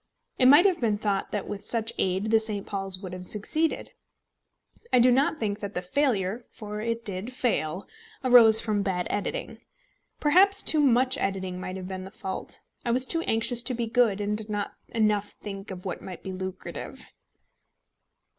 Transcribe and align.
It 0.39 0.47
might 0.47 0.65
have 0.65 0.81
been 0.81 0.97
thought 0.97 1.31
that 1.31 1.47
with 1.47 1.63
such 1.63 1.93
aid 1.99 2.31
the 2.31 2.39
St. 2.39 2.65
Paul's 2.65 2.97
would 3.03 3.13
have 3.13 3.23
succeeded. 3.23 3.91
I 4.91 4.97
do 4.97 5.11
not 5.11 5.37
think 5.37 5.59
that 5.59 5.75
the 5.75 5.81
failure 5.83 6.43
for 6.49 6.81
it 6.81 7.05
did 7.05 7.31
fail 7.31 7.87
arose 8.23 8.59
from 8.59 8.81
bad 8.81 9.05
editing. 9.11 9.59
Perhaps 10.19 10.63
too 10.63 10.79
much 10.81 11.19
editing 11.19 11.59
might 11.59 11.75
have 11.77 11.87
been 11.87 12.03
the 12.03 12.09
fault. 12.09 12.61
I 12.83 12.89
was 12.89 13.05
too 13.05 13.21
anxious 13.27 13.61
to 13.61 13.75
be 13.75 13.85
good, 13.85 14.19
and 14.19 14.35
did 14.35 14.49
not 14.49 14.73
enough 14.89 15.33
think 15.39 15.69
of 15.69 15.85
what 15.85 16.01
might 16.01 16.23
be 16.23 16.31
lucrative. 16.31 17.05